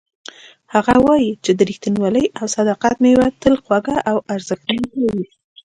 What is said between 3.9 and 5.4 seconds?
او ارزښتناکه وي